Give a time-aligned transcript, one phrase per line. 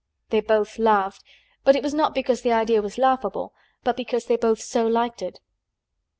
[0.31, 1.23] They both laughed
[1.63, 3.53] but it was not because the idea was laughable
[3.83, 5.39] but because they both so liked it.